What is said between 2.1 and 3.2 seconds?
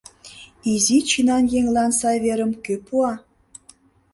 верым кӧ пуа?